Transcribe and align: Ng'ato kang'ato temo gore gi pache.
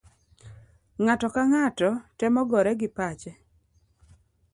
Ng'ato 1.03 1.27
kang'ato 1.35 1.89
temo 2.17 2.41
gore 2.51 2.73
gi 2.79 2.89
pache. 2.97 3.31